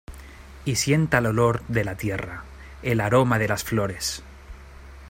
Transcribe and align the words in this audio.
Y 0.65 0.77
sienta 0.77 1.19
el 1.19 1.27
olor 1.27 1.61
de 1.67 1.83
la 1.83 1.95
tierra, 1.95 2.43
el 2.81 3.01
aroma 3.01 3.37
de 3.37 3.47
las 3.47 3.63
flores. 3.63 4.23